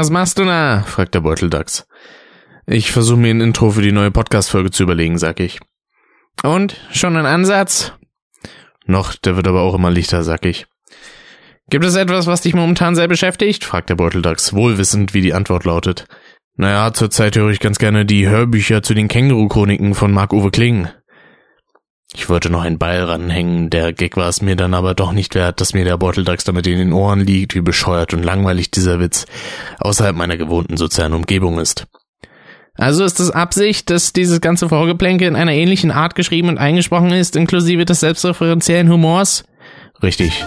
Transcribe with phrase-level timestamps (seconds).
[0.00, 0.82] Was machst du da?
[0.86, 1.86] fragt der Beuteldachs.
[2.66, 5.60] Ich versuche mir ein Intro für die neue Podcast-Folge zu überlegen, sag ich.
[6.42, 6.80] Und?
[6.90, 7.92] Schon ein Ansatz?
[8.86, 10.66] Noch, der wird aber auch immer lichter, sag ich.
[11.68, 13.62] Gibt es etwas, was dich momentan sehr beschäftigt?
[13.62, 16.06] fragt der Beuteldachs, wohlwissend, wie die Antwort lautet.
[16.56, 20.88] Naja, zurzeit höre ich ganz gerne die Hörbücher zu den Känguru-Chroniken von Marc-Uwe Kling.
[22.14, 25.34] Ich wollte noch einen Ball ranhängen, der Gag war es mir dann aber doch nicht
[25.36, 28.98] wert, dass mir der Beuteldachs damit in den Ohren liegt, wie bescheuert und langweilig dieser
[28.98, 29.26] Witz
[29.78, 31.86] außerhalb meiner gewohnten sozialen Umgebung ist.
[32.74, 37.12] Also ist es Absicht, dass dieses ganze Vorgeplänke in einer ähnlichen Art geschrieben und eingesprochen
[37.12, 39.44] ist, inklusive des selbstreferenziellen Humors?
[40.02, 40.44] Richtig.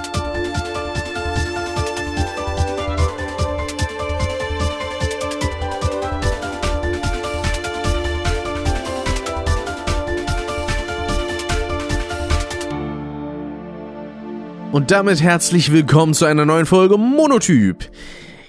[14.74, 17.92] Und damit herzlich willkommen zu einer neuen Folge Monotyp.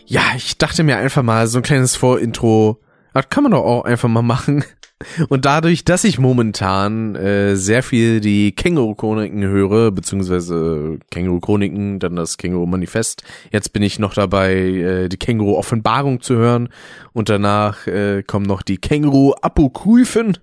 [0.06, 2.80] Ja, ich dachte mir einfach mal so ein kleines Vorintro,
[3.12, 4.64] das kann man doch auch einfach mal machen.
[5.28, 12.38] Und dadurch, dass ich momentan äh, sehr viel die Känguru-Chroniken höre, beziehungsweise Känguru-Chroniken, dann das
[12.38, 16.70] Känguru-Manifest, jetzt bin ich noch dabei, äh, die Känguru-Offenbarung zu hören
[17.12, 20.38] und danach äh, kommen noch die Känguru-Apokryphen.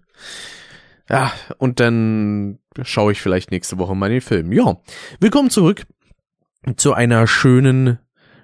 [1.09, 4.52] Ja, und dann schaue ich vielleicht nächste Woche mal den Film.
[4.52, 4.77] Ja,
[5.19, 5.85] willkommen zurück
[6.77, 7.99] zu einer schönen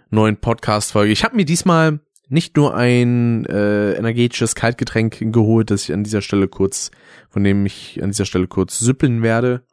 [0.10, 1.12] neuen Podcast-Folge.
[1.12, 6.22] Ich habe mir diesmal nicht nur ein äh, energetisches Kaltgetränk geholt, das ich an dieser
[6.22, 6.92] Stelle kurz,
[7.30, 9.64] von dem ich an dieser Stelle kurz süppeln werde,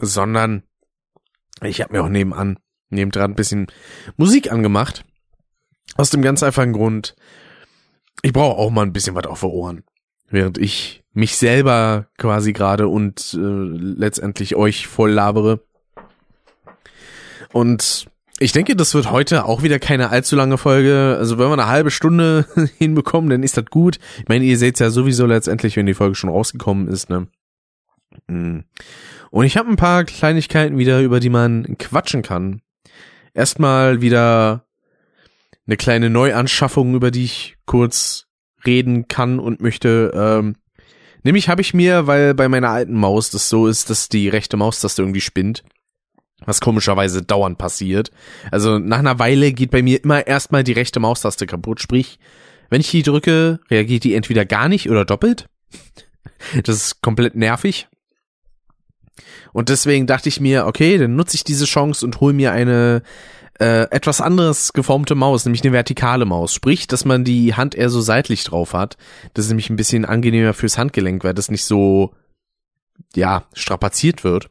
[0.00, 0.64] sondern
[1.62, 3.66] ich habe mir auch nebenan, nebendran ein bisschen
[4.16, 5.04] Musik angemacht.
[5.96, 7.16] Aus dem ganz einfachen Grund,
[8.22, 9.84] ich brauche auch mal ein bisschen was auf den Ohren
[10.30, 15.60] während ich mich selber quasi gerade und äh, letztendlich euch voll labere.
[17.52, 18.06] Und
[18.38, 21.16] ich denke, das wird heute auch wieder keine allzu lange Folge.
[21.18, 22.46] Also wenn wir eine halbe Stunde
[22.78, 23.98] hinbekommen, dann ist das gut.
[24.18, 27.26] Ich meine, ihr seht ja sowieso letztendlich, wenn die Folge schon rausgekommen ist, ne?
[28.28, 28.60] Mm.
[29.30, 32.62] Und ich habe ein paar Kleinigkeiten wieder, über die man quatschen kann.
[33.34, 34.64] Erstmal wieder
[35.66, 38.26] eine kleine Neuanschaffung, über die ich kurz
[38.66, 40.10] reden kann und möchte.
[40.12, 40.56] Ähm,
[41.22, 44.56] nämlich habe ich mir, weil bei meiner alten Maus das so ist, dass die rechte
[44.56, 45.62] Maustaste irgendwie spinnt.
[46.44, 48.10] Was komischerweise dauernd passiert.
[48.50, 51.80] Also nach einer Weile geht bei mir immer erstmal die rechte Maustaste kaputt.
[51.80, 52.18] Sprich,
[52.70, 55.46] wenn ich die drücke, reagiert die entweder gar nicht oder doppelt.
[56.62, 57.88] Das ist komplett nervig.
[59.52, 63.02] Und deswegen dachte ich mir, okay, dann nutze ich diese Chance und hol mir eine
[63.58, 66.54] äh, etwas anderes geformte Maus, nämlich eine vertikale Maus.
[66.54, 68.96] Sprich, dass man die Hand eher so seitlich drauf hat.
[69.34, 72.12] Das ist nämlich ein bisschen angenehmer fürs Handgelenk, weil das nicht so,
[73.14, 74.48] ja, strapaziert wird.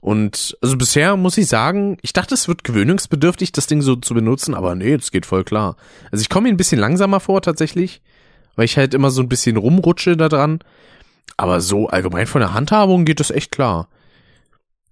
[0.00, 4.14] Und also bisher muss ich sagen, ich dachte, es wird gewöhnungsbedürftig, das Ding so zu
[4.14, 5.76] benutzen, aber nee, das geht voll klar.
[6.10, 8.02] Also ich komme mir ein bisschen langsamer vor tatsächlich,
[8.56, 10.58] weil ich halt immer so ein bisschen rumrutsche da dran.
[11.36, 13.88] Aber so allgemein von der Handhabung geht das echt klar.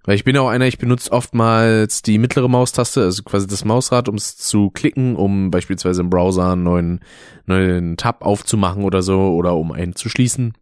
[0.04, 4.08] Weil ich bin auch einer, ich benutze oftmals die mittlere Maustaste, also quasi das Mausrad,
[4.08, 7.00] um es zu klicken, um beispielsweise im Browser einen neuen,
[7.46, 10.54] neuen Tab aufzumachen oder so, oder um einen zu schließen.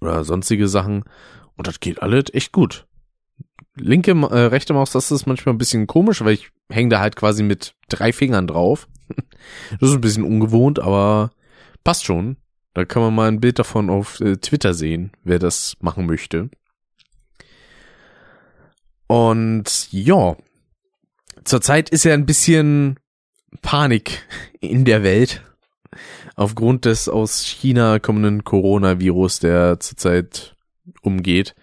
[0.00, 1.04] Oder sonstige Sachen.
[1.56, 2.86] Und das geht alles echt gut.
[3.76, 7.42] Linke, äh, rechte Maustaste ist manchmal ein bisschen komisch, weil ich hänge da halt quasi
[7.42, 8.88] mit drei Fingern drauf.
[9.80, 11.30] das ist ein bisschen ungewohnt, aber
[11.84, 12.36] passt schon.
[12.74, 16.50] Da kann man mal ein Bild davon auf äh, Twitter sehen, wer das machen möchte.
[19.08, 20.36] Und ja,
[21.42, 23.00] zurzeit ist ja ein bisschen
[23.62, 24.24] Panik
[24.60, 25.42] in der Welt
[26.36, 30.54] aufgrund des aus China kommenden Coronavirus, der zurzeit
[31.02, 31.56] umgeht.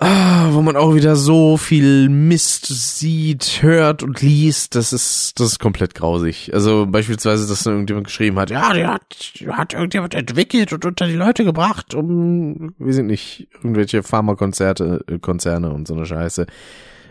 [0.00, 5.48] Ah, wo man auch wieder so viel Mist sieht, hört und liest, das ist, das
[5.48, 6.54] ist komplett grausig.
[6.54, 9.16] Also beispielsweise, dass irgendjemand geschrieben hat, ja, der hat,
[9.48, 15.18] hat irgendjemand entwickelt und unter die Leute gebracht, um, wir sind nicht, irgendwelche Pharmakonzerte, äh,
[15.18, 16.46] Konzerne und so eine Scheiße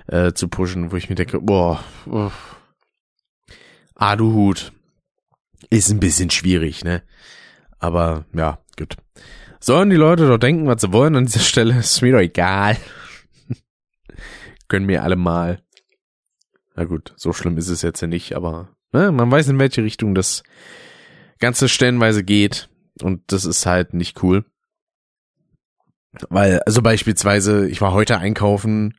[0.08, 2.32] äh, zu pushen, wo ich mir denke, boah, oh.
[3.96, 4.16] ah.
[5.70, 7.02] Ist ein bisschen schwierig, ne?
[7.80, 8.96] Aber ja, gut.
[9.60, 12.78] Sollen die Leute doch denken, was sie wollen an dieser Stelle, ist mir doch egal.
[14.68, 15.62] Können mir alle mal.
[16.76, 19.84] Na gut, so schlimm ist es jetzt ja nicht, aber ne, man weiß, in welche
[19.84, 20.44] Richtung das
[21.40, 22.70] Ganze stellenweise geht.
[23.02, 24.46] Und das ist halt nicht cool.
[26.30, 28.98] Weil, also beispielsweise, ich war heute einkaufen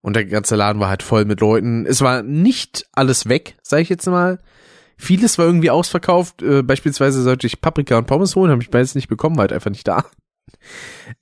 [0.00, 1.86] und der ganze Laden war halt voll mit Leuten.
[1.86, 4.40] Es war nicht alles weg, sag ich jetzt mal.
[5.00, 6.42] Vieles war irgendwie ausverkauft.
[6.42, 9.52] Äh, beispielsweise sollte ich Paprika und Pommes holen, habe ich beides nicht bekommen, war halt
[9.52, 10.04] einfach nicht da.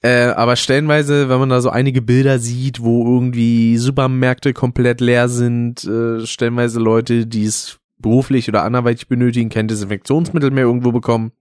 [0.03, 5.29] Äh, aber stellenweise, wenn man da so einige Bilder sieht, wo irgendwie Supermärkte komplett leer
[5.29, 11.33] sind, äh, stellenweise Leute, die es beruflich oder anderweitig benötigen, kein Desinfektionsmittel mehr irgendwo bekommen.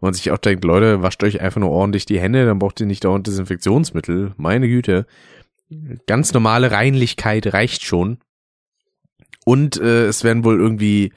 [0.00, 2.86] Und sich auch denkt, Leute, wascht euch einfach nur ordentlich die Hände, dann braucht ihr
[2.86, 4.32] nicht dauernd Desinfektionsmittel.
[4.38, 5.06] Meine Güte.
[6.06, 8.18] Ganz normale Reinlichkeit reicht schon.
[9.44, 11.12] Und äh, es werden wohl irgendwie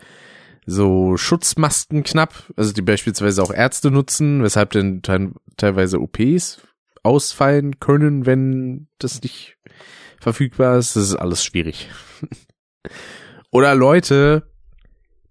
[0.65, 6.61] so Schutzmasken knapp, also die beispielsweise auch Ärzte nutzen, weshalb dann te teilweise OPs
[7.03, 9.57] ausfallen können, wenn das nicht
[10.19, 10.95] verfügbar ist.
[10.95, 11.89] Das ist alles schwierig.
[13.51, 14.49] Oder Leute,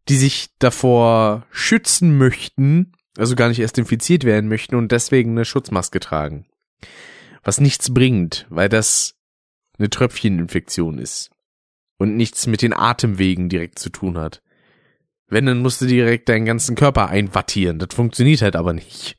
[0.08, 5.44] die sich davor schützen möchten, also gar nicht erst infiziert werden möchten und deswegen eine
[5.44, 6.46] Schutzmaske tragen.
[7.42, 9.14] Was nichts bringt, weil das
[9.78, 11.30] eine Tröpfcheninfektion ist
[11.98, 14.42] und nichts mit den Atemwegen direkt zu tun hat.
[15.32, 17.78] Wenn, dann musst du direkt deinen ganzen Körper einwattieren.
[17.78, 19.16] Das funktioniert halt aber nicht.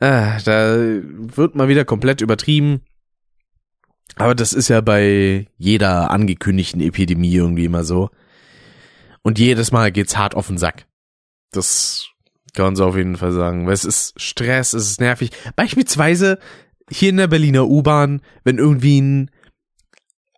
[0.00, 2.80] Ah, da wird mal wieder komplett übertrieben.
[4.16, 8.10] Aber das ist ja bei jeder angekündigten Epidemie irgendwie immer so.
[9.22, 10.86] Und jedes Mal geht's hart auf den Sack.
[11.52, 12.08] Das
[12.52, 13.64] kann man so auf jeden Fall sagen.
[13.64, 15.30] Weil es ist Stress, es ist nervig.
[15.54, 16.40] Beispielsweise
[16.90, 19.30] hier in der Berliner U-Bahn, wenn irgendwie ein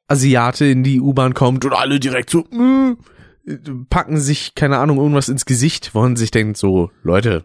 [0.09, 2.97] Asiate in die U-Bahn kommt und alle direkt so, mh,
[3.89, 7.45] packen sich, keine Ahnung, irgendwas ins Gesicht, wo man sich denkt, so, Leute,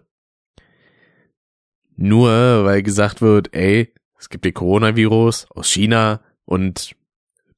[1.95, 6.95] nur weil gesagt wird, ey, es gibt den Coronavirus aus China und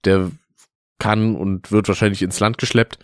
[0.06, 0.31] der
[1.00, 3.00] kann und wird wahrscheinlich ins Land geschleppt,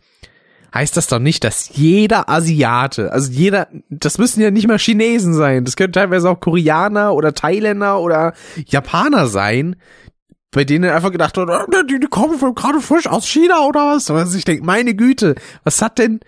[0.74, 5.33] heißt das doch nicht, dass jeder Asiate, also jeder, das müssen ja nicht mal Chinesen
[5.33, 8.33] sein, das können teilweise auch Koreaner oder Thailänder oder
[8.65, 9.75] Japaner sein,
[10.53, 14.09] bei denen einfach gedacht wird, oh, die, die kommen gerade frisch aus China oder was?
[14.09, 16.21] Was ich denke, meine Güte, was hat denn,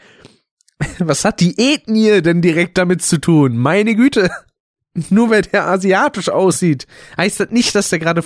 [1.00, 3.56] was hat die Ethnie denn direkt damit zu tun?
[3.56, 4.30] Meine Güte.
[5.10, 6.88] Nur weil der asiatisch aussieht,
[7.18, 8.24] heißt das nicht, dass der gerade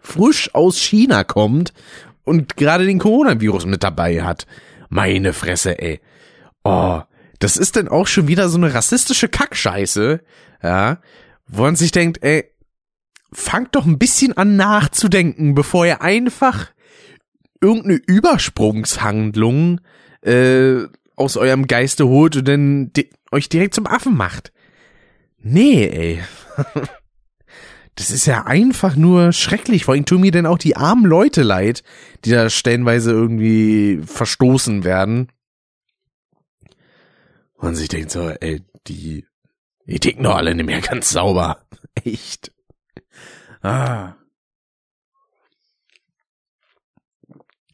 [0.00, 1.72] frisch aus China kommt
[2.24, 4.46] und gerade den Coronavirus mit dabei hat.
[4.88, 6.00] Meine Fresse, ey.
[6.62, 7.00] Oh,
[7.40, 10.20] das ist denn auch schon wieder so eine rassistische Kackscheiße,
[10.62, 11.00] ja,
[11.48, 12.44] wo man sich denkt, ey,
[13.32, 16.72] fangt doch ein bisschen an nachzudenken, bevor ihr einfach
[17.60, 19.80] irgendeine Übersprungshandlung
[20.22, 20.84] äh,
[21.16, 24.52] aus eurem Geiste holt und dann di euch direkt zum Affen macht.
[25.38, 26.22] Nee, ey.
[27.94, 29.84] Das ist ja einfach nur schrecklich.
[29.84, 31.82] Vor allem tun mir denn auch die armen Leute leid,
[32.24, 35.32] die da stellenweise irgendwie verstoßen werden.
[37.56, 39.26] Und sich denkt so, ey, die,
[39.86, 41.66] die ticken doch alle nicht mehr ganz sauber.
[42.04, 42.52] Echt.
[43.62, 44.14] Ah.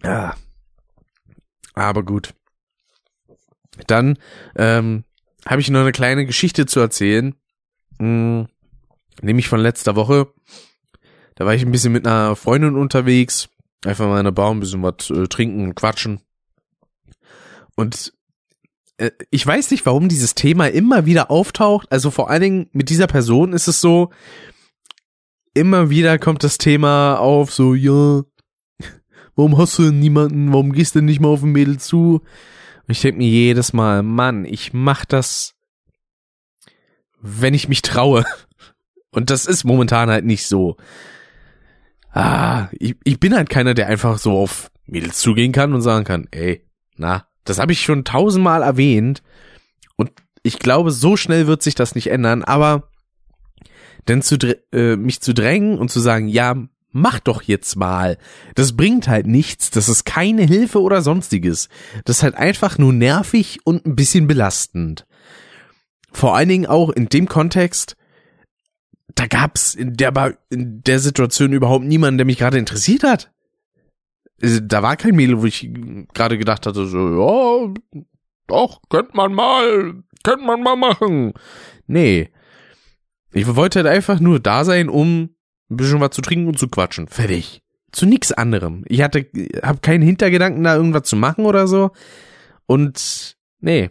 [0.02, 0.34] Ja.
[1.75, 2.34] Aber gut.
[3.86, 4.19] Dann
[4.56, 5.04] ähm,
[5.46, 7.34] habe ich noch eine kleine Geschichte zu erzählen.
[7.98, 8.48] Hm,
[9.20, 10.32] nämlich von letzter Woche.
[11.34, 13.48] Da war ich ein bisschen mit einer Freundin unterwegs.
[13.84, 16.20] Einfach mal in der Baum ein bisschen was äh, trinken, quatschen.
[17.76, 18.12] Und
[18.98, 21.90] äh, ich weiß nicht, warum dieses Thema immer wieder auftaucht.
[21.90, 24.10] Also vor allen Dingen mit dieser Person ist es so,
[25.54, 28.22] immer wieder kommt das Thema auf, so, ja,
[29.36, 32.20] warum hast du niemanden, warum gehst du denn nicht mal auf ein Mädel zu?
[32.86, 35.54] Und ich denke mir jedes Mal, Mann, ich mach das,
[37.20, 38.24] wenn ich mich traue.
[39.10, 40.76] Und das ist momentan halt nicht so.
[42.10, 46.04] Ah, ich, ich bin halt keiner, der einfach so auf Mädels zugehen kann und sagen
[46.04, 46.66] kann, ey,
[46.96, 49.22] na, das habe ich schon tausendmal erwähnt.
[49.96, 50.10] Und
[50.43, 52.90] ich glaube, so schnell wird sich das nicht ändern, aber
[54.08, 54.37] denn zu
[54.73, 56.56] äh, mich zu drängen und zu sagen, ja,
[56.94, 58.17] mach doch jetzt mal.
[58.55, 61.69] Das bringt halt nichts, das ist keine Hilfe oder sonstiges.
[62.05, 65.06] Das ist halt einfach nur nervig und ein bisschen belastend.
[66.13, 67.96] Vor allen Dingen auch in dem Kontext,
[69.15, 73.32] da gab's in der, in der Situation überhaupt niemanden, der mich gerade interessiert hat.
[74.41, 75.69] Also, da war kein Mädel, wo ich
[76.13, 78.03] gerade gedacht hatte, so, ja,
[78.46, 81.32] doch, könnte man mal, könnte man mal machen.
[81.87, 82.31] Nee,
[83.34, 85.31] ich wollte halt einfach nur da sein, um
[85.70, 87.08] ein bisschen was zu trinken und zu quatschen.
[87.08, 87.62] Fertig.
[87.93, 88.84] Zu nix anderem.
[88.86, 89.26] Ich hatte,
[89.62, 91.91] hab keinen Hintergedanken, da irgendwas zu machen oder so.
[92.67, 93.91] Und nee,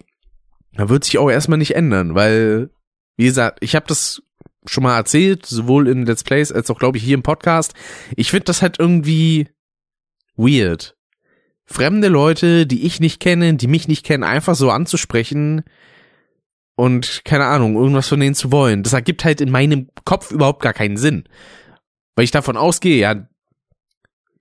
[0.74, 2.70] da wird sich auch erstmal nicht ändern, weil,
[3.18, 4.24] wie gesagt, ich habe das
[4.66, 7.74] schon mal erzählt, sowohl in Let's Plays als auch, glaube ich, hier im Podcast.
[8.16, 9.50] Ich finde das halt irgendwie
[10.36, 10.96] weird.
[11.66, 15.64] Fremde Leute, die ich nicht kenne, die mich nicht kennen, einfach so anzusprechen,
[16.76, 18.84] und keine Ahnung, irgendwas von denen zu wollen.
[18.84, 21.26] Das ergibt halt in meinem Kopf überhaupt gar keinen Sinn.
[22.16, 23.28] Weil ich davon ausgehe, ja,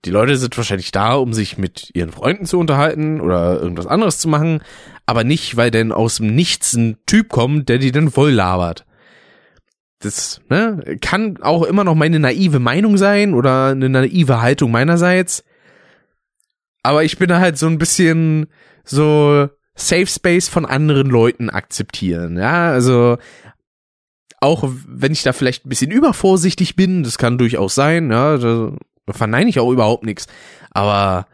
[0.05, 4.19] die Leute sind wahrscheinlich da, um sich mit ihren Freunden zu unterhalten oder irgendwas anderes
[4.19, 4.61] zu machen,
[5.05, 8.85] aber nicht, weil denn aus dem Nichts ein Typ kommt, der die dann voll labert.
[9.99, 15.45] das ne, kann auch immer noch meine naive Meinung sein oder eine naive Haltung meinerseits.
[16.83, 18.47] Aber ich bin halt so ein bisschen
[18.83, 22.37] so Safe Space von anderen Leuten akzeptieren.
[22.37, 23.17] Ja, also
[24.39, 28.73] auch wenn ich da vielleicht ein bisschen übervorsichtig bin, das kann durchaus sein, ja, da
[29.09, 30.27] verneine ich auch überhaupt nichts.
[30.71, 31.27] Aber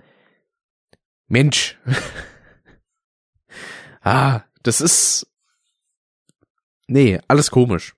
[1.28, 1.78] Mensch,
[4.02, 5.30] ah, das ist
[6.90, 7.96] nee, alles komisch.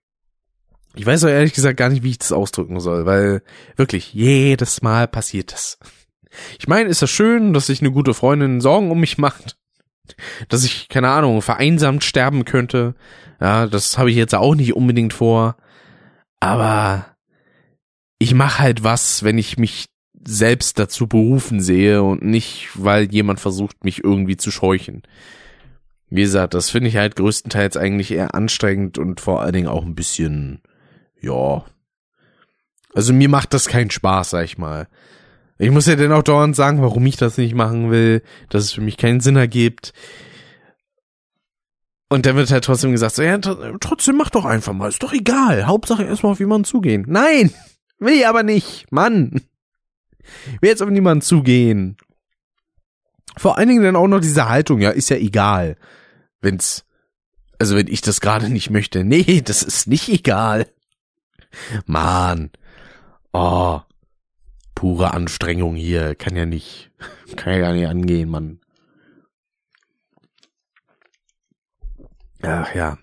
[0.96, 3.42] Ich weiß auch ehrlich gesagt gar nicht, wie ich das ausdrücken soll, weil
[3.78, 5.80] wirklich jedes Mal passiert das.
[6.60, 9.58] Ich meine, ist das schön, dass sich eine gute Freundin Sorgen um mich macht,
[10.50, 12.96] dass ich keine Ahnung vereinsamt sterben könnte.
[13.40, 15.58] Ja, das habe ich jetzt auch nicht unbedingt vor,
[16.40, 17.06] aber
[18.20, 19.88] ich mache halt was, wenn ich mich
[20.24, 25.02] selbst dazu berufen sehe und nicht, weil jemand versucht, mich irgendwie zu scheuchen.
[26.10, 29.84] Wie gesagt, das finde ich halt größtenteils eigentlich eher anstrengend und vor allen Dingen auch
[29.84, 30.62] ein bisschen
[31.22, 31.64] ja.
[32.94, 34.88] Also mir macht das keinen Spaß, sag ich mal.
[35.62, 38.72] Ich muss ja dann auch dauernd sagen, warum ich das nicht machen will, dass es
[38.72, 39.94] für mich keinen Sinn ergibt.
[42.10, 45.14] Und dann wird halt trotzdem gesagt, so, ja, trotzdem mach doch einfach mal, ist doch
[45.14, 45.68] egal.
[45.68, 47.06] Hauptsache erstmal auf jemanden zugehen.
[47.08, 47.54] Nein,
[48.00, 49.44] will ich aber nicht, Mann.
[50.62, 51.96] Will jetzt auf niemanden zugehen.
[53.38, 55.78] Vor allen Dingen dann auch noch diese Haltung, ja, ist ja egal.
[56.42, 56.86] Wenn's,
[57.60, 59.04] also wenn ich das gerade nicht möchte.
[59.04, 60.66] Nee, das ist nicht egal.
[61.86, 62.50] Mann.
[63.32, 63.82] Oh.
[64.82, 66.16] Pure Anstrengung hier.
[66.16, 66.90] Kann ja nicht,
[67.36, 68.60] kann ja nicht angehen, Mann.
[72.42, 72.98] Ach ja.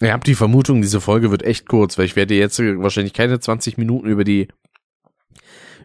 [0.00, 3.40] Ich habe die Vermutung, diese Folge wird echt kurz, weil ich werde jetzt wahrscheinlich keine
[3.40, 4.46] 20 Minuten über die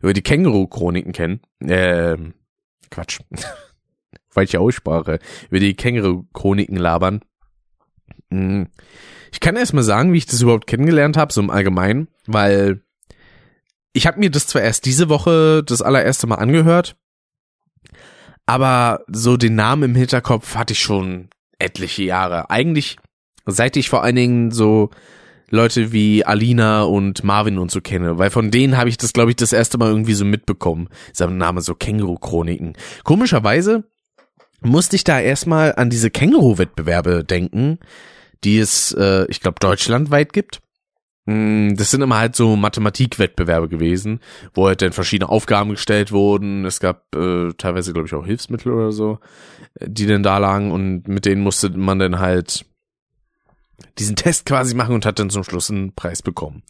[0.04, 1.42] über die Känguru-Chroniken kennen.
[1.60, 2.36] Ähm,
[2.92, 3.22] Quatsch.
[4.30, 5.18] Falsche Aussprache.
[5.50, 7.22] Über die Känguru-Chroniken labern.
[8.30, 8.68] Hm.
[9.32, 12.84] Ich kann erst mal sagen, wie ich das überhaupt kennengelernt habe, so im Allgemeinen, weil
[13.98, 16.96] ich habe mir das zwar erst diese Woche das allererste Mal angehört,
[18.46, 22.52] aber so den Namen im Hinterkopf hatte ich schon etliche Jahre.
[22.52, 22.98] Eigentlich
[23.48, 24.92] seit ich vor allen Dingen so
[25.50, 29.32] Leute wie Alina und Marvin und so kenne, weil von denen habe ich das, glaube
[29.32, 30.90] ich, das erste Mal irgendwie so mitbekommen.
[31.12, 32.74] Sein Name so Känguru-Chroniken.
[33.04, 33.84] Komischerweise
[34.62, 37.80] musste ich da erstmal an diese Känguru-Wettbewerbe denken,
[38.44, 40.62] die es, äh, ich glaube, deutschlandweit gibt.
[41.28, 44.22] Mm, das sind immer halt so Mathematikwettbewerbe gewesen,
[44.54, 46.64] wo halt dann verschiedene Aufgaben gestellt wurden.
[46.64, 49.20] Es gab äh, teilweise, glaube ich, auch Hilfsmittel oder so,
[49.76, 52.66] äh, die dann da lagen und mit denen musste man dann halt
[54.00, 56.64] diesen Test quasi machen und hat dann zum Schluss einen Preis bekommen.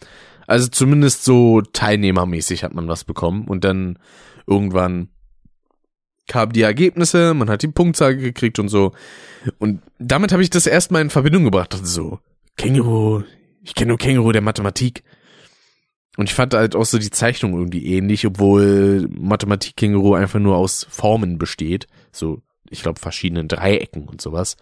[0.47, 3.99] Also zumindest so teilnehmermäßig hat man was bekommen und dann
[4.47, 5.09] irgendwann
[6.27, 8.93] kamen die Ergebnisse, man hat die Punktzahl gekriegt und so.
[9.59, 11.73] Und damit habe ich das erstmal in Verbindung gebracht.
[11.75, 12.19] Also so,
[12.57, 13.23] Känguru,
[13.67, 15.03] ich kenne nur Känguru der Mathematik.
[16.15, 20.87] Und ich fand halt auch so die Zeichnung irgendwie ähnlich, obwohl Mathematik-Känguru einfach nur aus
[20.89, 21.85] Formen besteht.
[22.13, 24.55] So, ich glaube, verschiedenen Dreiecken und sowas.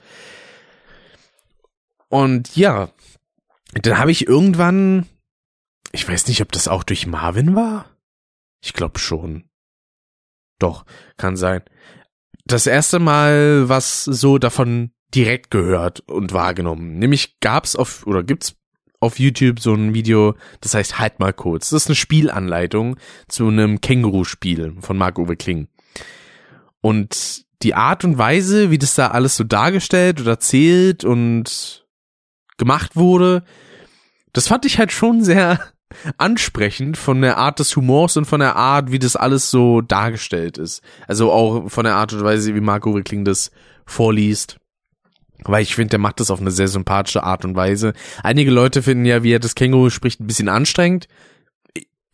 [2.10, 2.90] Und ja,
[3.74, 5.06] dann habe ich irgendwann,
[5.92, 7.86] ich weiß nicht, ob das auch durch Marvin war.
[8.64, 9.44] Ich glaube schon.
[10.58, 10.84] Doch,
[11.16, 11.62] kann sein.
[12.46, 16.98] Das erste Mal was so davon direkt gehört und wahrgenommen.
[16.98, 18.56] Nämlich gab's auf, oder gibt's
[19.00, 21.70] auf YouTube so ein Video, das heißt Halt mal kurz.
[21.70, 22.98] Das ist eine Spielanleitung
[23.28, 25.68] zu einem Känguru-Spiel von Marc-Uwe Kling.
[26.82, 31.86] Und die Art und Weise, wie das da alles so dargestellt oder erzählt und
[32.58, 33.44] gemacht wurde,
[34.34, 35.60] das fand ich halt schon sehr
[36.18, 40.58] ansprechend von der Art des Humors und von der Art, wie das alles so dargestellt
[40.58, 40.82] ist.
[41.08, 43.52] Also auch von der Art und Weise, wie Marco Rickling das
[43.86, 44.58] vorliest.
[45.44, 47.94] Weil ich finde, der macht das auf eine sehr sympathische Art und Weise.
[48.24, 51.08] Einige Leute finden ja, wie er das Känguru spricht, ein bisschen anstrengend.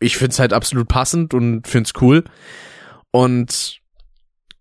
[0.00, 2.24] Ich finde es halt absolut passend und finde es cool.
[3.10, 3.80] Und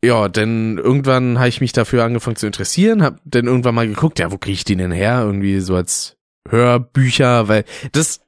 [0.04, 4.20] ja, denn irgendwann habe ich mich dafür angefangen zu interessieren, hab dann irgendwann mal geguckt,
[4.20, 5.22] ja, wo kriege ich den denn her?
[5.24, 6.18] Irgendwie so als
[6.50, 8.22] Hörbücher, weil das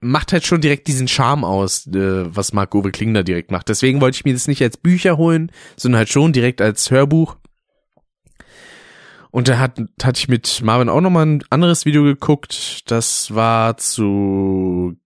[0.00, 3.68] macht halt schon direkt diesen Charme aus, äh, was Marc Uwe Klingner direkt macht.
[3.68, 7.36] Deswegen wollte ich mir das nicht als Bücher holen, sondern halt schon direkt als Hörbuch.
[9.32, 12.90] Und da hat, hatte ich mit Marvin auch nochmal ein anderes Video geguckt.
[12.90, 14.96] Das war zu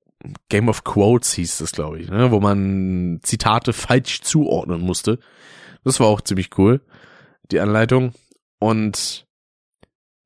[0.48, 2.32] Game of Quotes hieß das, glaube ich, ne?
[2.32, 5.20] wo man Zitate falsch zuordnen musste.
[5.84, 6.80] Das war auch ziemlich cool,
[7.52, 8.14] die Anleitung.
[8.58, 9.26] Und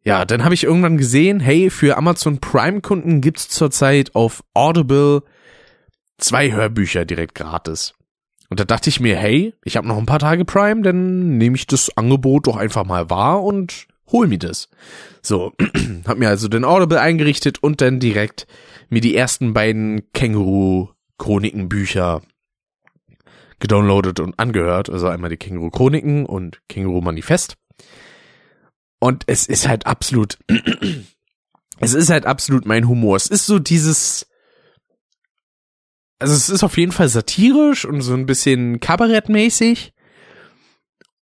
[0.02, 5.24] ja, dann habe ich irgendwann gesehen, hey, für Amazon Prime-Kunden gibt's zurzeit auf Audible
[6.16, 7.92] zwei Hörbücher direkt gratis.
[8.48, 11.56] Und da dachte ich mir, hey, ich habe noch ein paar Tage Prime, dann nehme
[11.56, 14.68] ich das Angebot doch einfach mal wahr und hol mir das.
[15.22, 15.52] So,
[16.06, 18.46] hab mir also den Audible eingerichtet und dann direkt
[18.88, 22.22] mir die ersten beiden Känguru-Chroniken-Bücher
[23.60, 24.90] gedownloadet und angehört.
[24.90, 27.56] Also einmal die Känguru-Chroniken und Känguru-Manifest.
[28.98, 30.38] Und es ist halt absolut,
[31.80, 33.16] es ist halt absolut mein Humor.
[33.16, 34.26] Es ist so dieses,
[36.18, 39.94] also es ist auf jeden Fall satirisch und so ein bisschen kabarettmäßig.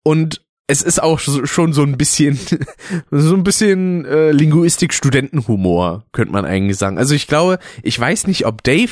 [0.03, 2.39] Und es ist auch schon so ein bisschen,
[3.11, 6.97] so ein bisschen äh, Linguistik-Studentenhumor, könnte man eigentlich sagen.
[6.97, 8.91] Also ich glaube, ich weiß nicht, ob Dave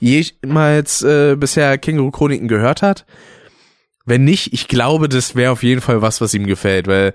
[0.00, 3.04] jemals äh, bisher Känguru-Chroniken gehört hat.
[4.06, 7.12] Wenn nicht, ich glaube, das wäre auf jeden Fall was, was ihm gefällt, weil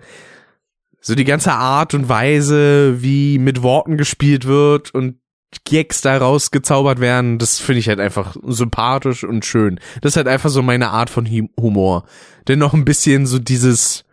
[1.01, 5.15] so die ganze Art und Weise, wie mit Worten gespielt wird und
[5.63, 9.79] Gags daraus gezaubert werden, das finde ich halt einfach sympathisch und schön.
[10.01, 11.27] Das ist halt einfach so meine Art von
[11.59, 12.05] Humor.
[12.47, 14.05] Denn noch ein bisschen so dieses,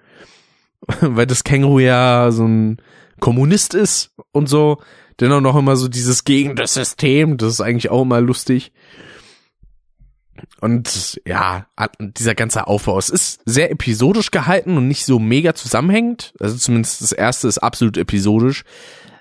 [1.01, 2.79] weil das Känguru ja so ein
[3.21, 4.79] Kommunist ist und so,
[5.21, 8.73] dennoch noch immer so dieses gegen das System, das ist eigentlich auch immer lustig.
[10.61, 11.67] Und ja,
[12.01, 16.35] dieser ganze Aufbau, es ist sehr episodisch gehalten und nicht so mega zusammenhängend.
[16.41, 18.65] Also zumindest das erste ist absolut episodisch.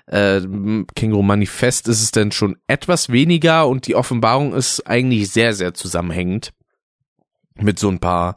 [0.06, 0.40] Äh,
[0.94, 5.74] Känguru Manifest ist es dann schon etwas weniger und die Offenbarung ist eigentlich sehr, sehr
[5.74, 6.52] zusammenhängend.
[7.56, 8.36] Mit so ein paar,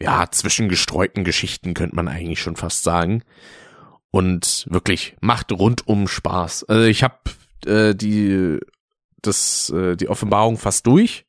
[0.00, 3.22] ja, zwischengestreuten Geschichten könnte man eigentlich schon fast sagen
[4.10, 6.64] und wirklich macht rundum Spaß.
[6.64, 7.16] Also ich habe
[7.66, 8.58] äh, die
[9.22, 11.24] das äh, die Offenbarung fast durch.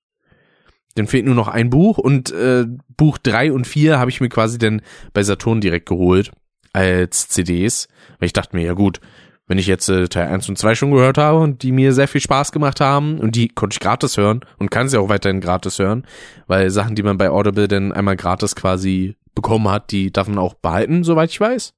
[0.96, 2.66] Dann fehlt nur noch ein Buch und äh,
[2.98, 4.82] Buch drei und vier habe ich mir quasi dann
[5.14, 6.32] bei Saturn direkt geholt
[6.74, 7.88] als CDs,
[8.20, 9.00] weil ich dachte mir, ja gut,
[9.50, 12.08] wenn ich jetzt äh, Teil 1 und 2 schon gehört habe und die mir sehr
[12.08, 15.42] viel Spaß gemacht haben und die konnte ich gratis hören und kann sie auch weiterhin
[15.42, 16.06] gratis hören,
[16.46, 20.38] weil Sachen, die man bei Audible dann einmal gratis quasi bekommen hat, die darf man
[20.38, 21.74] auch behalten, soweit ich weiß.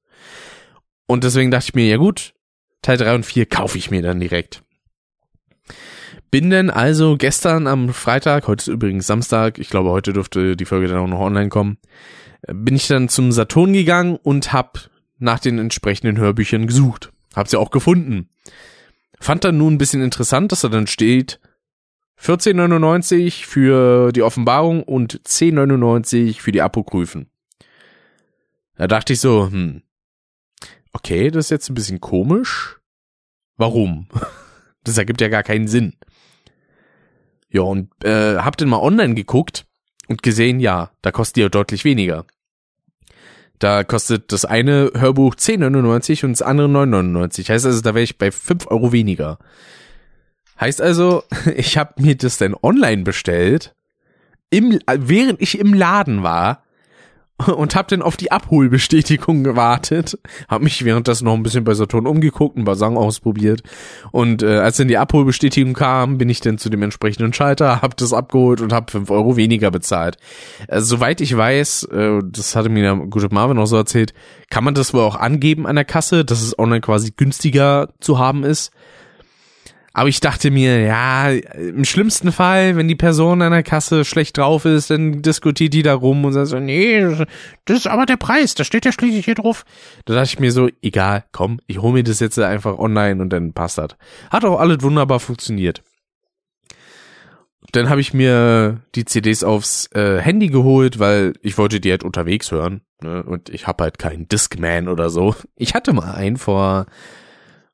[1.06, 2.34] Und deswegen dachte ich mir, ja gut,
[2.82, 4.62] Teil 3 und 4 kaufe ich mir dann direkt.
[6.30, 10.64] Bin denn also gestern am Freitag, heute ist übrigens Samstag, ich glaube heute dürfte die
[10.66, 11.78] Folge dann auch noch online kommen,
[12.46, 17.12] bin ich dann zum Saturn gegangen und hab nach den entsprechenden Hörbüchern gesucht.
[17.34, 18.28] Hab sie auch gefunden.
[19.20, 21.40] Fand dann nun ein bisschen interessant, dass da dann steht
[22.20, 27.30] 14,99 für die Offenbarung und 10,99 für die Apokryphen.
[28.76, 29.82] Da dachte ich so, hm,
[30.92, 32.80] okay, das ist jetzt ein bisschen komisch.
[33.56, 34.08] Warum?
[34.84, 35.94] Das ergibt ja gar keinen Sinn.
[37.48, 39.64] Ja, und äh, hab dann mal online geguckt
[40.08, 42.26] und gesehen, ja, da kostet die ja deutlich weniger.
[43.62, 47.48] Da kostet das eine Hörbuch 10,99 und das andere 9,99.
[47.48, 49.38] Heißt also, da wäre ich bei 5 Euro weniger.
[50.60, 51.22] Heißt also,
[51.54, 53.76] ich habe mir das dann online bestellt,
[54.50, 56.64] im, während ich im Laden war
[57.46, 62.06] und hab dann auf die Abholbestätigung gewartet, hab mich währenddessen noch ein bisschen bei Saturn
[62.06, 63.62] umgeguckt, ein paar Sachen ausprobiert
[64.10, 67.96] und äh, als dann die Abholbestätigung kam, bin ich dann zu dem entsprechenden Schalter, hab
[67.96, 70.16] das abgeholt und hab fünf Euro weniger bezahlt.
[70.68, 74.14] Äh, soweit ich weiß, äh, das hatte mir der gute Marvin auch so erzählt,
[74.50, 78.18] kann man das wohl auch angeben an der Kasse, dass es online quasi günstiger zu
[78.18, 78.72] haben ist.
[79.94, 84.38] Aber ich dachte mir, ja, im schlimmsten Fall, wenn die Person an der Kasse schlecht
[84.38, 87.00] drauf ist, dann diskutiert die da rum und sagt so, nee,
[87.66, 89.64] das ist aber der Preis, da steht ja schließlich hier drauf.
[90.06, 93.30] Da dachte ich mir so, egal, komm, ich hole mir das jetzt einfach online und
[93.30, 93.96] dann passt das.
[94.30, 95.82] Hat auch alles wunderbar funktioniert.
[97.72, 102.04] Dann habe ich mir die CDs aufs äh, Handy geholt, weil ich wollte die halt
[102.04, 102.82] unterwegs hören.
[103.02, 103.22] Ne?
[103.22, 105.34] Und ich habe halt keinen Discman oder so.
[105.56, 106.86] Ich hatte mal einen vor,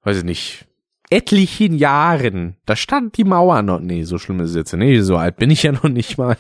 [0.03, 0.68] weiß ich nicht,
[1.11, 2.57] etlichen Jahren.
[2.67, 3.81] Da stand die Mauer noch.
[3.81, 5.03] Nee, so schlimm ist es jetzt nicht.
[5.05, 6.37] So alt bin ich ja noch nicht mal.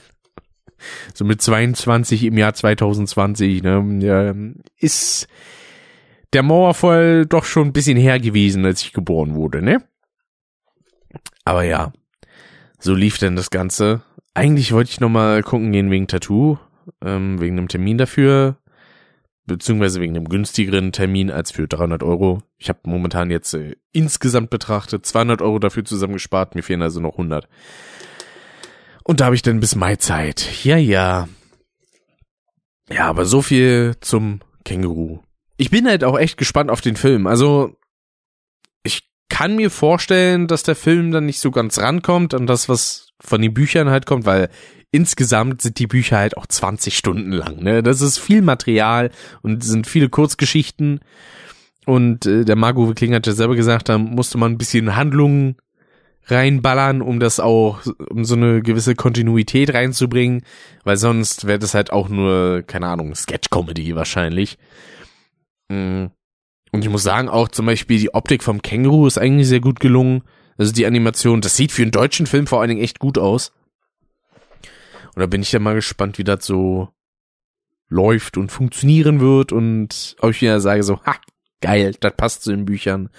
[1.15, 5.27] So mit 22 im Jahr 2020, ne, ist
[6.33, 9.83] der Mauerfall doch schon ein bisschen her gewesen, als ich geboren wurde, ne?
[11.45, 11.93] Aber ja,
[12.79, 14.03] so lief denn das Ganze.
[14.35, 16.59] Eigentlich wollte ich noch mal gucken gehen wegen Tattoo,
[17.03, 18.59] ähm, wegen einem Termin dafür
[19.49, 22.43] beziehungsweise wegen einem günstigeren Termin als für 300 Euro.
[22.57, 27.13] Ich habe momentan jetzt äh, insgesamt betrachtet 200 Euro dafür zusammengespart, mir fehlen also noch
[27.13, 27.49] 100.
[29.03, 30.65] Und da habe ich dann bis Mai Zeit.
[30.65, 31.29] Ja, ja.
[32.91, 35.21] Ja, aber so viel zum Känguru.
[35.57, 37.27] Ich bin halt auch echt gespannt auf den Film.
[37.27, 37.77] Also,
[38.83, 43.09] ich kann mir vorstellen, dass der Film dann nicht so ganz rankommt an das, was
[43.21, 44.51] von den Büchern halt kommt, weil
[44.90, 47.62] insgesamt sind die Bücher halt auch 20 Stunden lang.
[47.62, 47.83] Ne?
[47.83, 49.11] Das ist viel Material
[49.42, 51.01] und sind viele Kurzgeschichten.
[51.87, 55.57] Und äh, der Margot Kling hat ja selber gesagt, da musste man ein bisschen Handlungen
[56.27, 60.42] reinballern, um das auch, um so eine gewisse Kontinuität reinzubringen,
[60.85, 64.59] weil sonst wäre das halt auch nur, keine Ahnung, Sketch-Comedy wahrscheinlich.
[65.70, 66.11] Mhm.
[66.72, 69.81] und ich muss sagen, auch zum Beispiel die Optik vom Känguru ist eigentlich sehr gut
[69.81, 70.22] gelungen.
[70.57, 73.53] Also die Animation, das sieht für einen deutschen Film vor allen Dingen echt gut aus.
[75.19, 76.91] Und da bin ich ja mal gespannt, wie das so
[77.89, 81.17] läuft und funktionieren wird und ob ich mir sage so, ha,
[81.61, 83.11] geil, das passt zu den Büchern.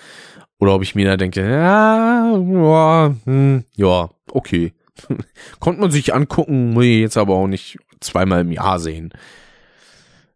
[0.60, 4.72] Oder ob ich mir da denke, ja, ja, hm, ja okay.
[5.60, 9.12] Konnte man sich angucken, muss ich jetzt aber auch nicht zweimal im Jahr sehen.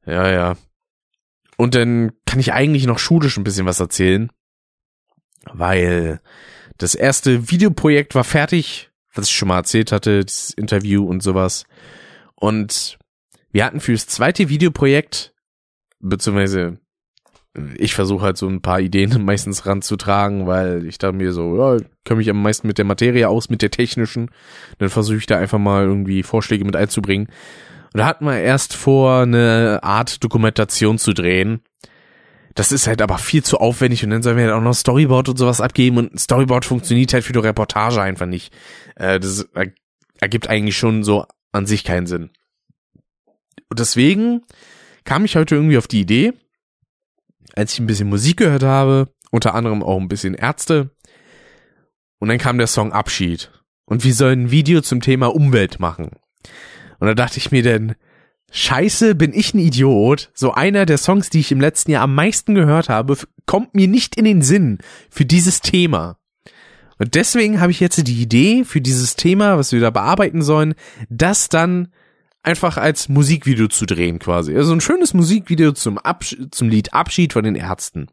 [0.05, 0.57] Ja, ja.
[1.55, 4.29] Und dann kann ich eigentlich noch schulisch ein bisschen was erzählen,
[5.45, 6.19] weil
[6.77, 11.65] das erste Videoprojekt war fertig, was ich schon mal erzählt hatte, das Interview und sowas.
[12.35, 12.97] Und
[13.51, 15.33] wir hatten fürs zweite Videoprojekt,
[15.99, 16.79] beziehungsweise
[17.77, 21.75] ich versuche halt so ein paar Ideen meistens ranzutragen, weil ich dachte mir so, ja,
[21.77, 24.31] ich kenne mich am meisten mit der Materie aus, mit der technischen.
[24.79, 27.27] Dann versuche ich da einfach mal irgendwie Vorschläge mit einzubringen.
[27.93, 31.61] Und da hatten wir erst vor, eine Art Dokumentation zu drehen.
[32.55, 35.29] Das ist halt aber viel zu aufwendig und dann sollen wir halt auch noch Storyboard
[35.29, 38.53] und sowas abgeben und Storyboard funktioniert halt für die Reportage einfach nicht.
[38.95, 39.47] Äh, das
[40.19, 42.29] ergibt eigentlich schon so an sich keinen Sinn.
[43.69, 44.41] Und deswegen
[45.03, 46.33] kam ich heute irgendwie auf die Idee,
[47.55, 50.91] als ich ein bisschen Musik gehört habe, unter anderem auch ein bisschen Ärzte,
[52.23, 53.51] und dann kam der Song Abschied.
[53.83, 56.11] Und wir sollen ein Video zum Thema Umwelt machen.
[56.99, 57.95] Und da dachte ich mir denn,
[58.53, 60.31] scheiße, bin ich ein Idiot.
[60.33, 63.87] So einer der Songs, die ich im letzten Jahr am meisten gehört habe, kommt mir
[63.87, 64.77] nicht in den Sinn
[65.09, 66.17] für dieses Thema.
[66.99, 70.75] Und deswegen habe ich jetzt die Idee für dieses Thema, was wir da bearbeiten sollen,
[71.09, 71.89] das dann
[72.43, 74.55] einfach als Musikvideo zu drehen quasi.
[74.55, 78.07] Also ein schönes Musikvideo zum, Absch zum Lied Abschied von den Ärzten.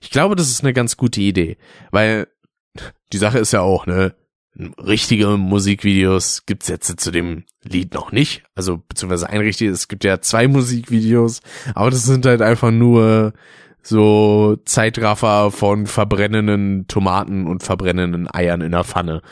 [0.00, 1.56] Ich glaube, das ist eine ganz gute Idee,
[1.90, 2.28] weil
[3.12, 4.14] die Sache ist ja auch, ne,
[4.56, 8.44] richtige Musikvideos gibt's jetzt zu dem Lied noch nicht.
[8.54, 11.40] Also beziehungsweise ein richtiges, es gibt ja zwei Musikvideos,
[11.74, 13.32] aber das sind halt einfach nur
[13.82, 19.22] so Zeitraffer von verbrennenden Tomaten und verbrennenden Eiern in der Pfanne.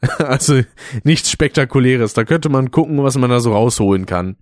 [0.18, 0.62] also
[1.02, 2.14] nichts Spektakuläres.
[2.14, 4.36] Da könnte man gucken, was man da so rausholen kann.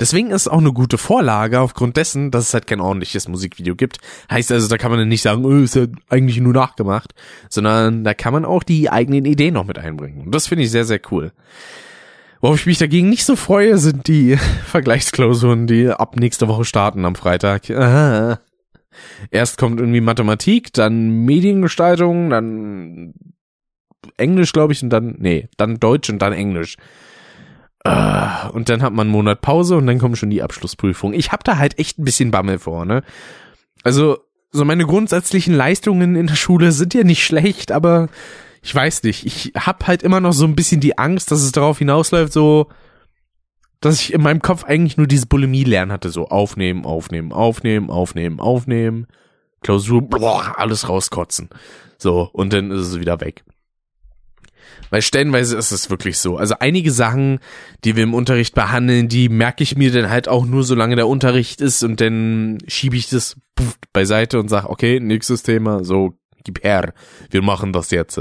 [0.00, 3.74] Deswegen ist es auch eine gute Vorlage aufgrund dessen, dass es halt kein ordentliches Musikvideo
[3.74, 3.98] gibt.
[4.30, 7.14] Heißt also, da kann man dann nicht sagen, oh, ist ja eigentlich nur nachgemacht,
[7.48, 10.22] sondern da kann man auch die eigenen Ideen noch mit einbringen.
[10.26, 11.32] Und das finde ich sehr, sehr cool.
[12.40, 17.04] Worauf ich mich dagegen nicht so freue, sind die Vergleichsklausuren, die ab nächste Woche starten
[17.04, 17.70] am Freitag.
[17.70, 18.40] Aha.
[19.30, 23.14] Erst kommt irgendwie Mathematik, dann Mediengestaltung, dann
[24.16, 26.76] Englisch, glaube ich, und dann, nee, dann Deutsch und dann Englisch.
[27.86, 31.18] Uh, und dann hat man einen Monat Pause und dann kommen schon die Abschlussprüfungen.
[31.18, 33.02] Ich habe da halt echt ein bisschen Bammel vor, ne?
[33.82, 34.18] Also,
[34.50, 38.08] so meine grundsätzlichen Leistungen in der Schule sind ja nicht schlecht, aber
[38.62, 39.26] ich weiß nicht.
[39.26, 42.68] Ich hab halt immer noch so ein bisschen die Angst, dass es darauf hinausläuft, so,
[43.80, 47.90] dass ich in meinem Kopf eigentlich nur diese Bulimie lernen hatte, so aufnehmen, aufnehmen, aufnehmen,
[47.90, 49.06] aufnehmen, aufnehmen,
[49.62, 51.50] Klausur, boah, alles rauskotzen.
[51.98, 53.44] So, und dann ist es wieder weg.
[54.90, 56.36] Weil stellenweise ist es wirklich so.
[56.36, 57.40] Also einige Sachen,
[57.84, 61.08] die wir im Unterricht behandeln, die merke ich mir dann halt auch nur, solange der
[61.08, 63.36] Unterricht ist und dann schiebe ich das
[63.92, 66.94] beiseite und sage, okay, nächstes Thema, so, gib her,
[67.30, 68.20] wir machen das jetzt.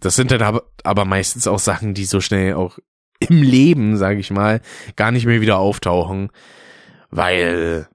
[0.00, 2.78] Das sind dann aber, meistens auch Sachen, die so schnell auch
[3.20, 4.60] im Leben, sage ich mal,
[4.96, 6.30] gar nicht mehr wieder auftauchen,
[7.10, 7.86] weil,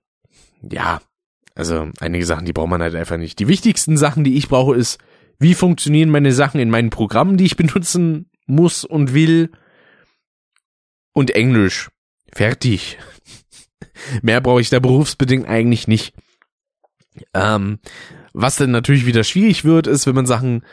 [0.61, 1.01] ja,
[1.55, 3.39] also einige Sachen, die braucht man halt einfach nicht.
[3.39, 4.99] Die wichtigsten Sachen, die ich brauche, ist
[5.39, 9.51] wie funktionieren meine Sachen in meinen Programmen, die ich benutzen muss und will.
[11.13, 11.89] Und Englisch.
[12.33, 12.97] Fertig.
[14.21, 16.13] Mehr brauche ich da berufsbedingt eigentlich nicht.
[17.33, 17.79] Ähm,
[18.33, 20.63] was dann natürlich wieder schwierig wird, ist, wenn man Sachen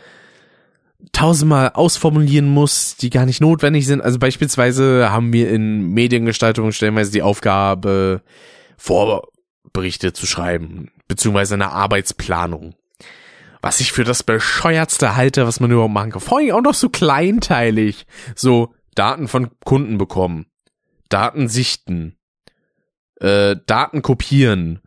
[1.13, 4.03] tausendmal ausformulieren muss, die gar nicht notwendig sind.
[4.03, 8.23] Also beispielsweise haben wir in Mediengestaltung stellenweise die Aufgabe,
[8.77, 12.75] Vorberichte zu schreiben, beziehungsweise eine Arbeitsplanung
[13.65, 16.21] was ich für das bescheuertste halte, was man überhaupt machen kann.
[16.21, 18.07] Vor allem auch noch so kleinteilig.
[18.37, 20.45] So Daten von Kunden bekommen,
[21.09, 22.19] Daten sichten,
[23.21, 24.81] äh, Daten kopieren,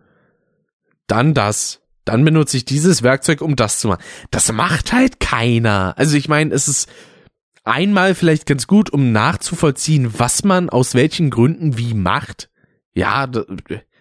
[1.08, 4.04] dann das, dann benutze ich dieses Werkzeug, um das zu machen.
[4.30, 5.96] Das macht halt keiner.
[5.98, 6.88] Also ich meine, es ist
[7.64, 12.52] einmal vielleicht ganz gut, um nachzuvollziehen, was man aus welchen Gründen wie macht.
[12.94, 13.28] Ja,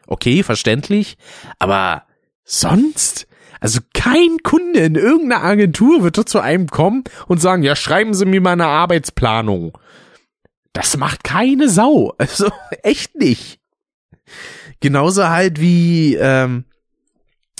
[0.07, 1.17] okay, verständlich.
[1.59, 2.03] Aber
[2.45, 3.27] sonst?
[3.66, 8.24] Also kein Kunde in irgendeiner Agentur wird zu einem kommen und sagen, ja, schreiben Sie
[8.24, 9.76] mir mal eine Arbeitsplanung.
[10.72, 12.14] Das macht keine Sau.
[12.18, 12.48] Also
[12.85, 13.59] echt nicht.
[14.79, 16.66] Genauso halt wie, ähm,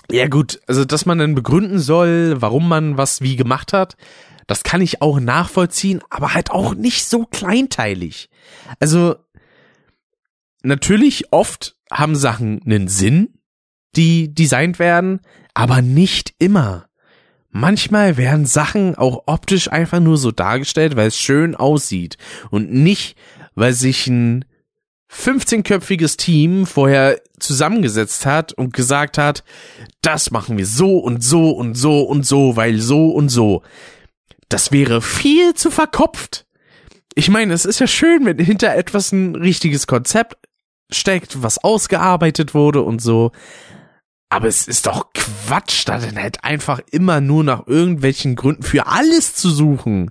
[0.08, 3.96] ja gut, also dass man dann begründen soll, warum man was wie gemacht hat,
[4.46, 8.30] das kann ich auch nachvollziehen, aber halt auch nicht so kleinteilig.
[8.78, 9.16] Also
[10.62, 13.40] natürlich oft haben Sachen einen Sinn,
[13.96, 15.20] die designt werden,
[15.56, 16.86] aber nicht immer.
[17.50, 22.18] Manchmal werden Sachen auch optisch einfach nur so dargestellt, weil es schön aussieht
[22.50, 23.16] und nicht,
[23.54, 24.44] weil sich ein
[25.10, 29.44] 15-köpfiges Team vorher zusammengesetzt hat und gesagt hat,
[30.02, 33.62] das machen wir so und so und so und so, weil so und so.
[34.50, 36.44] Das wäre viel zu verkopft.
[37.14, 40.36] Ich meine, es ist ja schön, wenn hinter etwas ein richtiges Konzept
[40.90, 43.32] steckt, was ausgearbeitet wurde und so.
[44.28, 48.86] Aber es ist doch Quatsch, da dann halt einfach immer nur nach irgendwelchen Gründen für
[48.86, 50.10] alles zu suchen.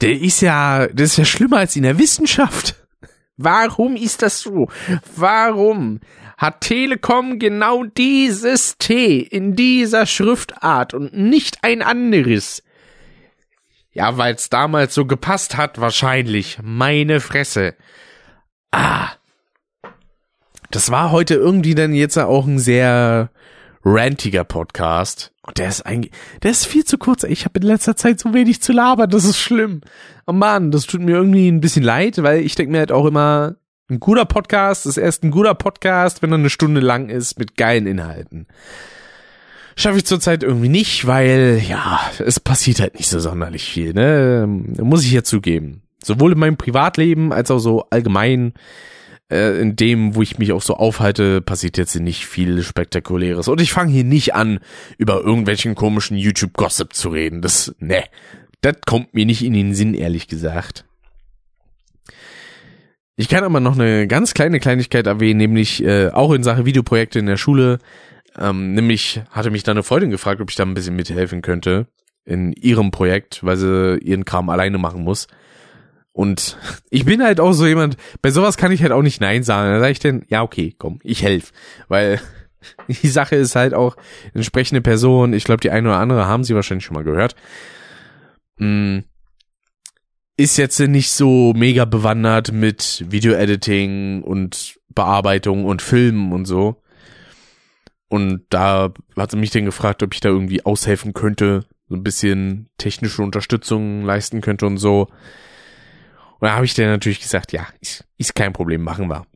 [0.00, 2.76] Der ist ja, das ist ja schlimmer als in der Wissenschaft.
[3.36, 4.68] Warum ist das so?
[5.16, 6.00] Warum
[6.36, 12.62] hat Telekom genau dieses T in dieser Schriftart und nicht ein anderes?
[13.92, 16.58] Ja, weil es damals so gepasst hat, wahrscheinlich.
[16.62, 17.74] Meine Fresse.
[18.70, 19.17] Ah.
[20.70, 23.30] Das war heute irgendwie dann jetzt auch ein sehr
[23.84, 25.32] rantiger Podcast.
[25.42, 27.22] Und der ist eigentlich, der ist viel zu kurz.
[27.24, 29.80] Ich habe in letzter Zeit so wenig zu labern, das ist schlimm.
[30.26, 33.06] Oh Mann, das tut mir irgendwie ein bisschen leid, weil ich denke mir halt auch
[33.06, 33.56] immer,
[33.90, 37.56] ein guter Podcast ist erst ein guter Podcast, wenn er eine Stunde lang ist mit
[37.56, 38.46] geilen Inhalten.
[39.76, 44.44] Schaffe ich zurzeit irgendwie nicht, weil, ja, es passiert halt nicht so sonderlich viel, ne?
[44.46, 45.82] Muss ich ja zugeben.
[46.02, 48.52] Sowohl in meinem Privatleben als auch so allgemein
[49.30, 53.48] äh, in dem, wo ich mich auch so aufhalte, passiert jetzt nicht viel Spektakuläres.
[53.48, 54.60] Und ich fange hier nicht an,
[54.96, 57.42] über irgendwelchen komischen YouTube-Gossip zu reden.
[57.42, 58.04] Das, ne,
[58.60, 60.84] das kommt mir nicht in den Sinn, ehrlich gesagt.
[63.16, 67.18] Ich kann aber noch eine ganz kleine Kleinigkeit erwähnen, nämlich äh, auch in Sache Videoprojekte
[67.18, 67.78] in der Schule.
[68.38, 71.88] Ähm, nämlich hatte mich da eine Freundin gefragt, ob ich da ein bisschen mithelfen könnte
[72.24, 75.26] in ihrem Projekt, weil sie ihren Kram alleine machen muss.
[76.18, 76.58] Und
[76.90, 79.70] ich bin halt auch so jemand, bei sowas kann ich halt auch nicht Nein sagen.
[79.70, 81.52] Da sage ich dann, ja, okay, komm, ich helf.
[81.86, 82.20] Weil
[82.88, 83.96] die Sache ist halt auch
[84.34, 87.36] entsprechende Person, ich glaube, die eine oder andere haben sie wahrscheinlich schon mal gehört.
[88.58, 89.04] Hm,
[90.36, 96.82] ist jetzt nicht so mega bewandert mit Video-Editing und Bearbeitung und Filmen und so.
[98.08, 102.02] Und da hat sie mich dann gefragt, ob ich da irgendwie aushelfen könnte, so ein
[102.02, 105.06] bisschen technische Unterstützung leisten könnte und so.
[106.40, 109.26] Und da habe ich dann natürlich gesagt, ja, ist, ist kein Problem, machen wir.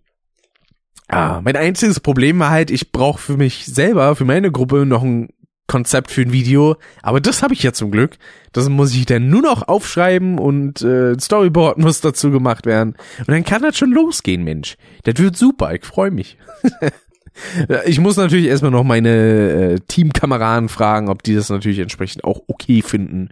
[1.08, 5.02] Ah, mein einziges Problem war halt, ich brauche für mich selber, für meine Gruppe noch
[5.02, 5.28] ein
[5.66, 8.18] Konzept für ein Video, aber das habe ich ja zum Glück.
[8.52, 12.94] Das muss ich dann nur noch aufschreiben und äh, Storyboard muss dazu gemacht werden.
[13.18, 14.76] Und dann kann das schon losgehen, Mensch.
[15.04, 16.36] Das wird super, ich freue mich.
[17.86, 22.42] ich muss natürlich erstmal noch meine äh, Teamkameraden fragen, ob die das natürlich entsprechend auch
[22.46, 23.30] okay finden.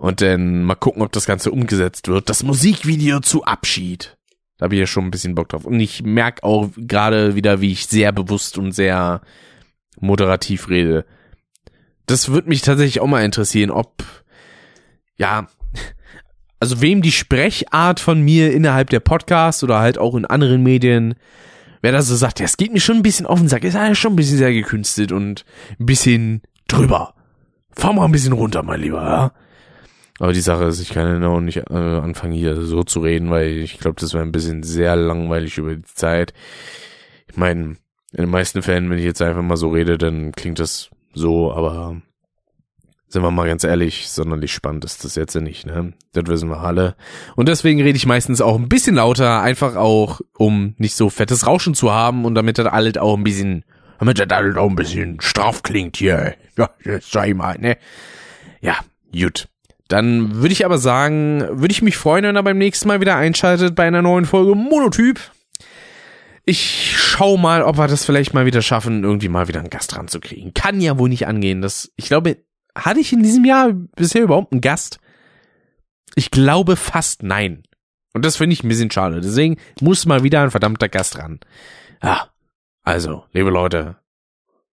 [0.00, 2.30] Und dann mal gucken, ob das Ganze umgesetzt wird.
[2.30, 4.16] Das Musikvideo zu Abschied.
[4.56, 5.66] Da habe ich ja schon ein bisschen Bock drauf.
[5.66, 9.20] Und ich merke auch gerade wieder, wie ich sehr bewusst und sehr
[10.00, 11.04] moderativ rede.
[12.06, 14.02] Das würde mich tatsächlich auch mal interessieren, ob,
[15.16, 15.48] ja,
[16.60, 21.14] also wem die Sprechart von mir innerhalb der Podcasts oder halt auch in anderen Medien,
[21.82, 23.74] wer da so sagt, ja, es geht mir schon ein bisschen auf den Sack, ist
[23.74, 25.44] ja schon ein bisschen sehr gekünstelt und
[25.78, 27.12] ein bisschen drüber.
[27.72, 29.32] Fahr mal ein bisschen runter, mein Lieber, ja?
[30.20, 33.30] Aber die Sache ist, ich kann ja auch nicht äh, anfangen hier so zu reden,
[33.30, 36.34] weil ich glaube, das wäre ein bisschen sehr langweilig über die Zeit.
[37.26, 37.76] Ich meine,
[38.12, 41.52] in den meisten Fällen, wenn ich jetzt einfach mal so rede, dann klingt das so,
[41.52, 42.02] aber
[43.08, 45.94] sind wir mal ganz ehrlich, sonderlich spannend ist das jetzt ja nicht, ne?
[46.12, 46.96] Das wissen wir alle.
[47.34, 51.46] Und deswegen rede ich meistens auch ein bisschen lauter, einfach auch, um nicht so fettes
[51.46, 53.64] Rauschen zu haben und damit das alles auch ein bisschen,
[53.98, 56.34] damit das alles auch ein bisschen straff klingt hier.
[56.58, 57.78] Ja, das sag ich mal, ne?
[58.60, 58.76] Ja,
[59.12, 59.48] gut.
[59.90, 63.16] Dann würde ich aber sagen, würde ich mich freuen, wenn er beim nächsten Mal wieder
[63.16, 65.18] einschaltet bei einer neuen Folge Monotyp.
[66.44, 69.96] Ich schau mal, ob wir das vielleicht mal wieder schaffen, irgendwie mal wieder einen Gast
[69.96, 70.54] ranzukriegen.
[70.54, 71.60] Kann ja wohl nicht angehen.
[71.60, 72.36] Das, ich glaube,
[72.72, 75.00] hatte ich in diesem Jahr bisher überhaupt einen Gast?
[76.14, 77.64] Ich glaube fast nein.
[78.14, 79.20] Und das finde ich ein bisschen schade.
[79.20, 81.40] Deswegen muss mal wieder ein verdammter Gast ran.
[82.00, 82.30] Ja,
[82.84, 83.96] also, liebe Leute,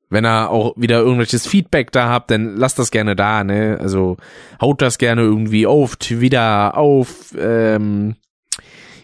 [0.10, 3.78] wenn ihr auch wieder irgendwelches Feedback da habt, dann lasst das gerne da, ne?
[3.82, 4.18] Also
[4.62, 8.16] haut das gerne irgendwie auf Twitter, auf ähm,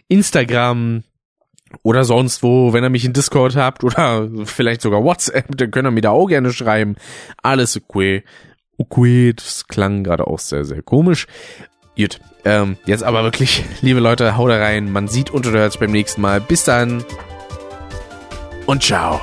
[0.07, 1.03] Instagram
[1.81, 5.87] oder sonst wo, wenn ihr mich in Discord habt oder vielleicht sogar WhatsApp, dann könnt
[5.87, 6.95] ihr mir da auch gerne schreiben.
[7.41, 8.23] Alles okay.
[8.77, 11.27] Okay, das klang gerade auch sehr, sehr komisch.
[11.95, 14.91] Gut, ähm, jetzt aber wirklich, liebe Leute, haut da rein.
[14.91, 16.41] Man sieht und hört beim nächsten Mal.
[16.41, 17.03] Bis dann
[18.65, 19.19] und ciao.